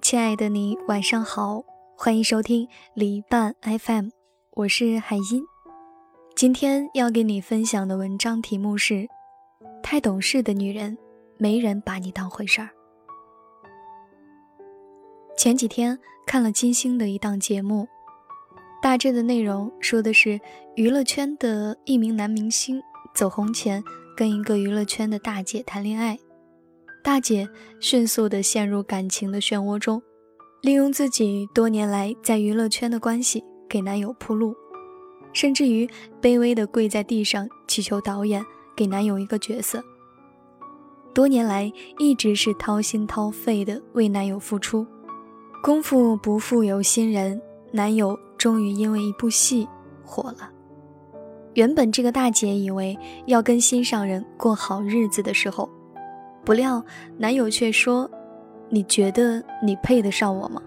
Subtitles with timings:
[0.00, 1.64] 亲爱的你，晚上好，
[1.96, 4.10] 欢迎收听离伴 FM，
[4.52, 5.44] 我是海音。
[6.36, 9.08] 今天要给你分享的文章题目是：
[9.82, 10.96] 太懂事的女人，
[11.36, 12.70] 没人把你当回事儿。
[15.36, 17.88] 前几天看了金星的一档节目，
[18.80, 20.40] 大致的内容说的是
[20.76, 22.80] 娱乐圈的一名男明星
[23.14, 23.82] 走红前
[24.16, 26.16] 跟一个娱乐圈的大姐谈恋爱。
[27.02, 27.48] 大姐
[27.80, 30.00] 迅速地陷入感情的漩涡中，
[30.60, 34.54] 利用自己多年来在娱乐圈的关系给男友铺路，
[35.32, 35.84] 甚至于
[36.20, 38.44] 卑微地跪在地上祈求导演
[38.76, 39.82] 给男友一个角色。
[41.12, 44.86] 多年来一直是掏心掏肺地为男友付出，
[45.60, 49.68] 功夫不负有心人，男友终于因为一部戏
[50.04, 50.48] 火了。
[51.54, 52.96] 原本这个大姐以为
[53.26, 55.68] 要跟心上人过好日子的时候。
[56.44, 56.84] 不料，
[57.18, 58.10] 男友却说
[58.68, 60.60] ：“你觉得你配得上我吗？”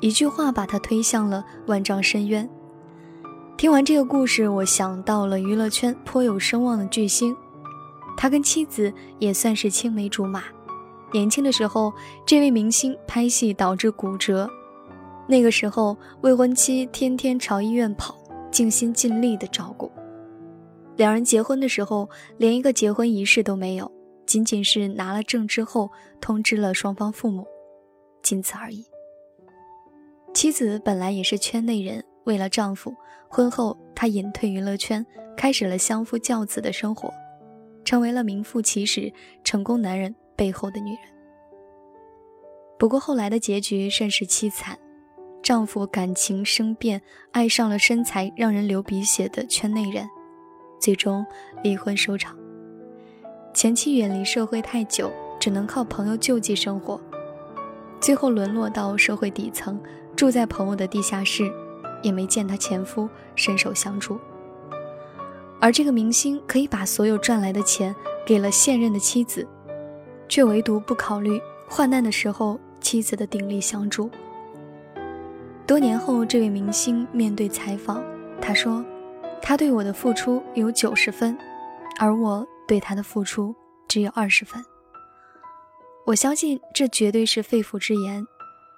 [0.00, 2.48] 一句话把他推向了万丈深渊。
[3.56, 7.34] 听完这个故事，我想到了娱乐圈颇有声望的巨星，
[8.16, 10.42] 他跟妻子也算是青梅竹马。
[11.12, 11.92] 年轻的时候，
[12.26, 14.50] 这位明星拍戏导致骨折，
[15.28, 18.16] 那个时候未婚妻天天朝医院跑，
[18.50, 19.90] 尽心尽力的照顾。
[20.96, 23.90] 两人结婚的时候，连一个结婚仪式都没有。
[24.26, 27.46] 仅仅是拿了证之后通知了双方父母，
[28.22, 28.84] 仅此而已。
[30.32, 32.94] 妻子本来也是圈内人，为了丈夫，
[33.28, 35.04] 婚后她隐退娱乐圈，
[35.36, 37.08] 开始了相夫教子的生活，
[37.84, 39.12] 成为了名副其实
[39.44, 40.98] 成功男人背后的女人。
[42.78, 44.76] 不过后来的结局甚是凄惨，
[45.40, 47.00] 丈夫感情生变，
[47.30, 50.04] 爱上了身材让人流鼻血的圈内人，
[50.80, 51.24] 最终
[51.62, 52.36] 离婚收场。
[53.54, 57.00] 前妻远离社会太久，只能靠朋友救济生活，
[58.00, 59.80] 最后沦落到社会底层，
[60.16, 61.50] 住在朋友的地下室，
[62.02, 64.18] 也没见她前夫伸手相助。
[65.60, 67.94] 而这个明星可以把所有赚来的钱
[68.26, 69.46] 给了现任的妻子，
[70.28, 74.10] 却唯独不考虑患难的时候妻子的鼎力相助。
[75.64, 78.02] 多年后，这位明星面对采访，
[78.40, 78.84] 他说
[79.40, 81.38] ：“他对我的付出有九十分，
[82.00, 83.54] 而我。”对他的付出
[83.88, 84.64] 只有二十分，
[86.06, 88.26] 我相信这绝对是肺腑之言。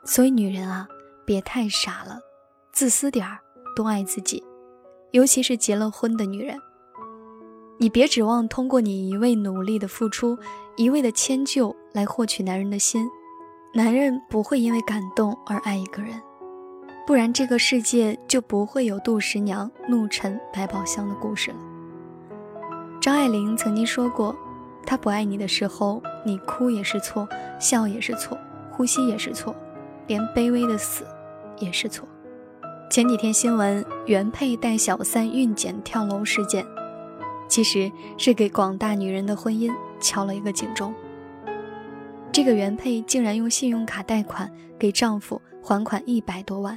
[0.04, 0.86] 所以女人啊，
[1.24, 2.20] 别太傻了，
[2.72, 3.38] 自私点儿，
[3.74, 4.44] 多爱自己。
[5.12, 6.58] 尤其是结了婚的女人，
[7.78, 10.38] 你别指望通过你一味努力的付出，
[10.76, 13.08] 一味的迁就来获取男人的心。
[13.74, 16.20] 男人不会因为感动而爱一个人，
[17.06, 21.56] 不然这个世界就不会有杜十娘怒沉百宝箱的故事了。
[23.06, 24.34] 张爱玲曾经说过
[24.84, 27.28] ：“他不爱你的时候，你哭也是错，
[27.60, 28.36] 笑也是错，
[28.72, 29.54] 呼吸也是错，
[30.08, 31.06] 连卑微的死
[31.60, 32.04] 也是错。”
[32.90, 36.66] 前几天新闻，原配带小三孕检跳楼事件，
[37.46, 40.92] 其实是给广大女人的婚姻敲了一个警钟。
[42.32, 46.76] 这个原配竟然用信用卡贷款给丈夫还款一百多万，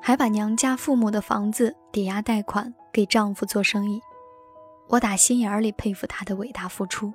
[0.00, 4.00] 还把娘家父母的房子抵押贷款给丈夫做生意。
[4.90, 7.12] 我打心眼里佩服她的伟大付出，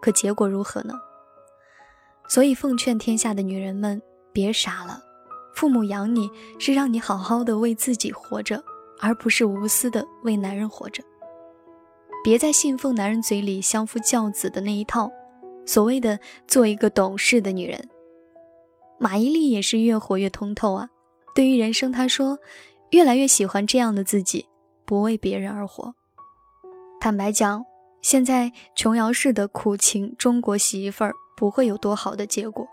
[0.00, 0.94] 可结果如何呢？
[2.28, 4.00] 所以奉劝天下的女人们
[4.32, 5.02] 别傻了，
[5.54, 8.62] 父母养你是让你好好的为自己活着，
[9.00, 11.02] 而不是无私的为男人活着。
[12.22, 15.10] 别再信奉男人嘴里相夫教子的那一套，
[15.64, 17.88] 所谓的做一个懂事的女人。
[18.98, 20.90] 马伊琍也是越活越通透啊，
[21.34, 22.38] 对于人生，她说，
[22.90, 24.46] 越来越喜欢这样的自己，
[24.84, 25.94] 不为别人而活。
[27.00, 27.64] 坦白讲，
[28.02, 32.68] 现在琼瑶式的苦情中国媳妇儿不会有多好的结果。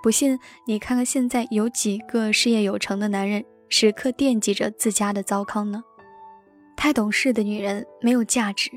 [0.00, 5.82] 不信你看看现在有几个事业有成的男人时刻惦记着自家的糟糠呢？
[6.76, 8.70] 太懂事的女人没有价值。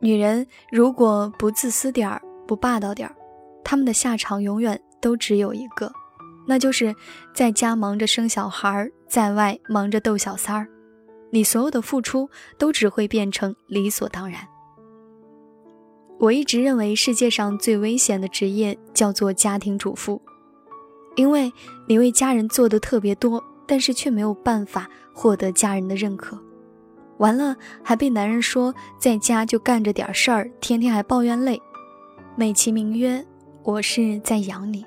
[0.00, 3.14] 女人如果不自私点儿，不霸道点儿，
[3.62, 5.92] 她们的下场永远都只有一个，
[6.46, 6.94] 那就是
[7.34, 10.66] 在家忙着生小孩，在外忙着逗小三儿。
[11.34, 14.46] 你所有的付出都只会变成理所当然。
[16.20, 20.22] 我一直认为世界上最危险的职业叫做家庭主妇，
[21.16, 21.52] 因为
[21.88, 26.38] 你为家人做的特别多，但是却没有办法获得家人的认可，
[27.18, 31.60] 完了还被男人说在家就干着点事儿，天天还抱怨累，
[32.36, 33.26] 美其名曰
[33.64, 34.86] 我是在养你。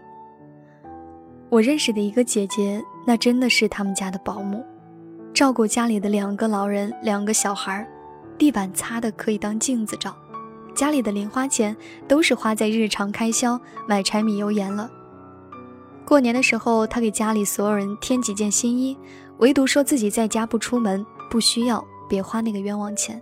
[1.49, 4.65] 我认识的一个姐姐，那真的是他们家的保姆。
[5.33, 7.87] 照顾家里的两个老人、两个小孩，
[8.37, 10.15] 地板擦的可以当镜子照，
[10.73, 11.75] 家里的零花钱
[12.07, 14.89] 都是花在日常开销、买柴米油盐了，
[16.05, 18.97] 过年的时候，他给家里所有人添几件新衣，
[19.37, 23.21] 唯独说自己在家不出门，不需要，别花那个冤枉钱。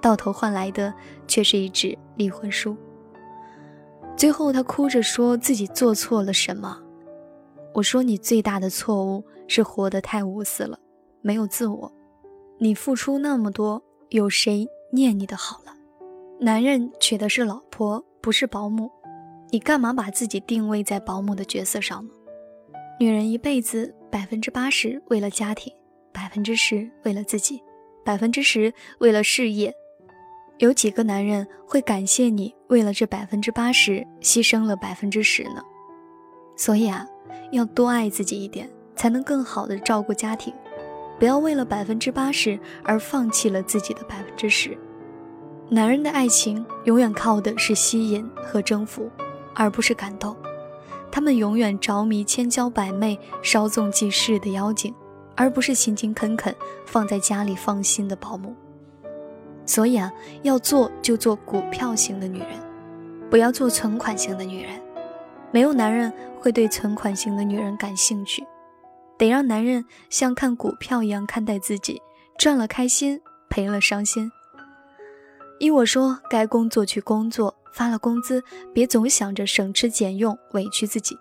[0.00, 0.92] 到头换来的
[1.26, 2.76] 却是一纸离婚书。
[4.16, 6.78] 最后，他哭着说自己做错了什么。
[7.74, 10.78] 我说：“你最大的错误是活得太无私了，
[11.22, 11.90] 没有自我。
[12.58, 15.72] 你付出那么多，有谁念你的好了？
[16.38, 18.90] 男人娶的是老婆，不是保姆。”
[19.50, 22.10] 你干嘛把自己定位在保姆的角色上呢？
[22.98, 25.70] 女人一辈子百分之八十为了家庭，
[26.10, 27.62] 百分之十为了自己，
[28.02, 29.74] 百分之十为了事业。
[30.56, 35.62] 有几个男人会感谢你为了这百分之八十牺牲了百分之十呢？
[36.56, 37.06] 所以啊，
[37.50, 40.54] 要多爱自己一点，才能更好的照顾家庭。
[41.18, 44.76] 不要为了百分之八十而放弃了自己的百分之十。
[45.68, 49.10] 男人的爱情永远靠的是吸引和征服。
[49.54, 50.34] 而不是感动，
[51.10, 54.94] 他们永远着迷千娇百媚、稍纵即逝的妖精，
[55.36, 56.56] 而不是勤勤恳恳
[56.86, 58.56] 放在家里放心的保姆。
[59.66, 60.10] 所以啊，
[60.40, 62.48] 要做就做股票型的女人，
[63.30, 64.72] 不要做存款型的女人。
[65.50, 66.10] 没有男人
[66.40, 68.42] 会对存款型的女人感兴趣，
[69.22, 72.02] 得让男人像看股票一样看待自己，
[72.36, 74.28] 赚了开心，赔了伤心。
[75.60, 77.54] 依我说，该工作去工作。
[77.72, 78.42] 发了工资，
[78.74, 81.16] 别总想着省吃俭用委屈自己，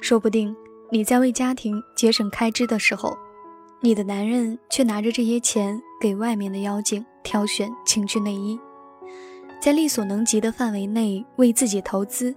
[0.00, 0.54] 说不定
[0.90, 3.16] 你在为家庭节省开支的时候，
[3.80, 8.60] 你的男人却拿着这些钱给外面的妖精挑选情趣内衣，
[9.60, 12.32] 在力所能及的范围内为自己投资，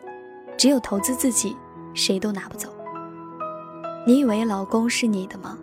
[0.57, 1.55] 只有投资自己，
[1.93, 2.74] 谁都拿不走。
[4.07, 5.57] 你以为老公是你的吗？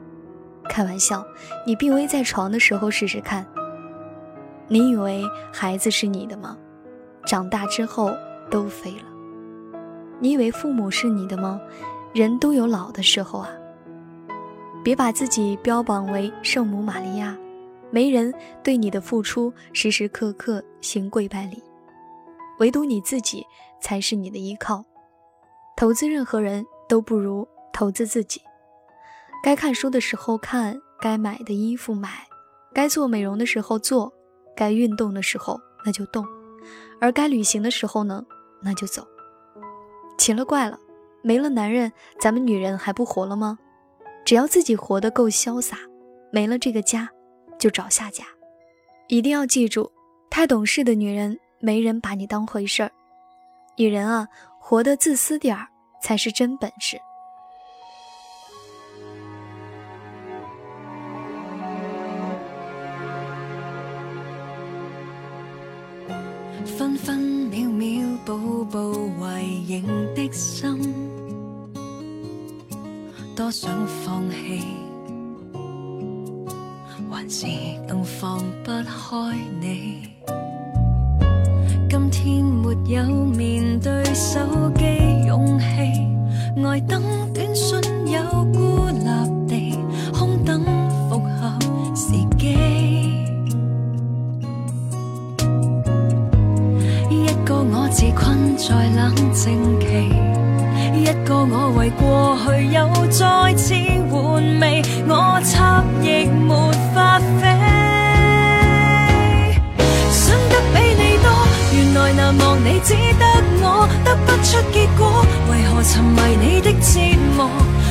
[0.68, 1.24] 开玩笑，
[1.64, 3.46] 你病危在床的时候试试看。
[4.66, 5.22] 你以为
[5.52, 6.58] 孩子是你的吗？
[7.24, 8.12] 长大之后
[8.50, 9.04] 都飞了。
[10.18, 11.60] 你以为父母是你的吗？
[12.12, 13.48] 人都有老的时候啊。
[14.82, 17.38] 别把自己标榜为圣母玛利亚，
[17.92, 18.34] 没人
[18.64, 21.62] 对你的付出时时刻刻行跪拜礼，
[22.58, 23.46] 唯独你自己
[23.80, 24.84] 才是你的依靠。
[25.76, 28.40] 投资任何人都不如投资自己。
[29.42, 32.10] 该看书的时候看，该买的衣服买，
[32.72, 34.12] 该做美容的时候做，
[34.56, 36.24] 该运动的时候那就动。
[37.00, 38.24] 而该旅行的时候呢，
[38.62, 39.04] 那就走。
[40.16, 40.78] 奇了怪了，
[41.22, 43.58] 没了男人，咱们女人还不活了吗？
[44.24, 45.78] 只要自己活得够潇洒，
[46.30, 47.08] 没了这个家，
[47.58, 48.24] 就找下家。
[49.08, 49.90] 一定要记住，
[50.30, 52.92] 太懂事的女人，没人把你当回事儿。
[53.76, 54.28] 女人啊，
[54.60, 55.66] 活得自私点儿，
[56.00, 56.96] 才是真本事。
[66.78, 69.84] 分分秒秒，步步为营
[70.14, 70.94] 的心，
[73.36, 74.62] 多想放弃，
[77.10, 77.46] 还是
[77.86, 80.08] 更放不开你。
[81.90, 84.40] 今天没有面对手
[84.74, 84.84] 机
[85.26, 85.64] 勇气，
[86.64, 87.02] 爱等
[112.84, 113.24] 只得
[113.62, 116.98] 我，得不出结果，为何沉迷你的折
[117.36, 117.48] 磨？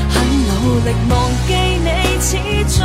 [0.10, 0.16] 很
[0.48, 1.14] 努力忘
[1.48, 1.88] 记你，
[2.20, 2.38] 始
[2.78, 2.80] 终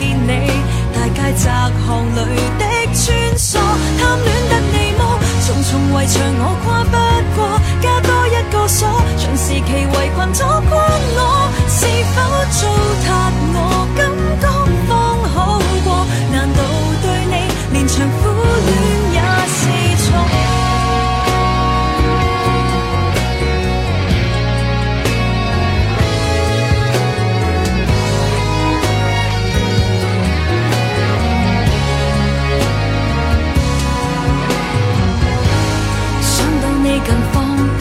[0.00, 0.50] 见你，
[0.92, 1.44] 大街窄
[1.86, 2.18] 巷里
[2.58, 2.62] 的
[2.92, 3.58] 穿梭，
[3.98, 5.00] 贪恋得你么？
[5.46, 6.96] 重重围墙我跨不
[7.36, 7.38] 过，
[7.80, 10.72] 加多一个锁，长时期围困阻关
[11.14, 11.18] 我，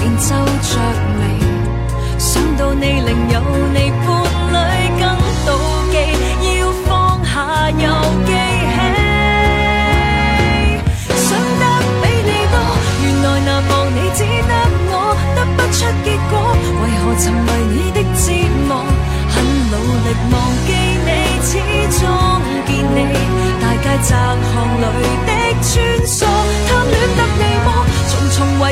[0.06, 0.70] 便皱着
[1.18, 1.20] 眉。
[2.20, 3.42] 想到你另有
[3.74, 4.08] 你伴
[4.54, 4.56] 侣，
[5.00, 5.04] 更
[5.46, 5.50] 妒
[5.90, 5.94] 忌，
[6.60, 7.34] 要放下
[7.72, 7.84] 又
[8.28, 8.30] 记
[8.70, 8.78] 起。
[11.26, 11.28] 想
[11.60, 11.64] 得
[12.04, 12.56] 比你多，
[13.02, 14.54] 原来难忘你只得
[14.92, 14.94] 我，
[15.36, 16.34] 得不出结果，
[16.82, 18.24] 为何沉迷你的折
[18.68, 18.72] 磨？
[19.34, 19.34] 很
[19.72, 19.74] 努
[20.06, 20.34] 力忘
[20.68, 20.70] 记
[21.04, 21.10] 你，
[21.42, 21.50] 始
[21.98, 22.02] 终
[22.68, 22.98] 见你，
[23.60, 24.12] 大街窄
[24.54, 24.55] 巷。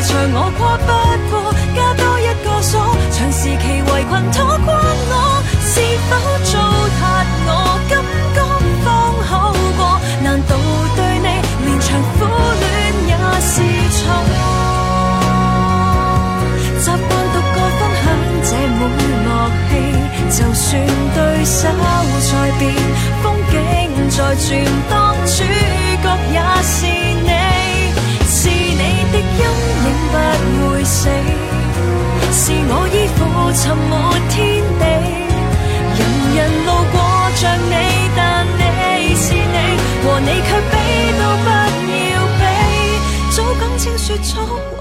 [0.03, 0.11] 长？
[0.33, 0.87] 我跨不
[1.31, 2.73] 过，加多一个锁，
[3.11, 3.81] 长时期。
[3.81, 4.57] 围困拖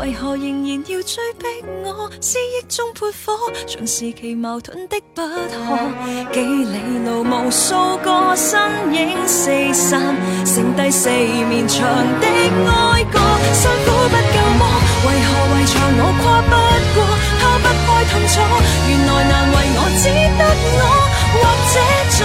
[0.02, 1.46] 为何仍然要追逼
[1.84, 2.10] 我？
[2.20, 6.32] 思忆中泼火，像时期矛盾的不可。
[6.32, 8.60] 几里路无数个身
[8.92, 11.86] 影四散，剩第四面墙
[12.18, 13.20] 的哀歌。
[13.54, 14.66] 辛苦不够么？
[15.06, 16.52] 为何围墙我跨不
[16.98, 17.06] 过？
[17.38, 18.34] 抛不开痛楚，
[18.88, 20.04] 原来难为我，只
[20.36, 20.42] 得
[20.78, 20.82] 我，
[21.38, 21.78] 或者
[22.18, 22.20] 做。